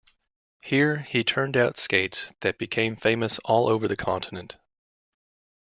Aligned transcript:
Here, 0.63 0.97
he 0.97 1.23
turned 1.23 1.55
out 1.55 1.77
skates 1.77 2.33
that 2.39 2.57
became 2.57 2.95
famous 2.95 3.37
all 3.45 3.69
over 3.69 3.87
the 3.87 3.95
continent. 3.95 4.57